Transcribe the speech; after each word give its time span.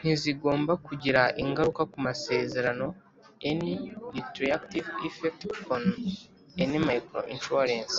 ntizigomba 0.00 0.72
kugira 0.86 1.22
ingaruka 1.42 1.82
ku 1.90 1.98
masezerano 2.06 2.86
any 3.50 3.68
retroactive 4.16 4.88
effect 5.08 5.40
on 5.74 5.82
any 6.62 6.78
microinsurance 6.86 7.96